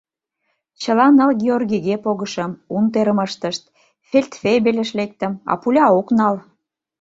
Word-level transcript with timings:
Чыла 0.81 1.07
ныл 1.17 1.31
«Георгийге» 1.41 1.95
погышым, 2.03 2.51
унтерым 2.75 3.19
ыштышт, 3.25 3.63
фельдфебельыш 4.09 4.89
лектым, 4.99 5.33
а 5.51 5.53
пуля 5.61 5.85
ок 5.99 6.07
нал. 6.17 6.35